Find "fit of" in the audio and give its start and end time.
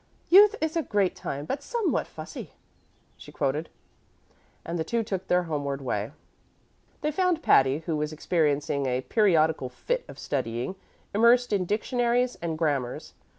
9.69-10.17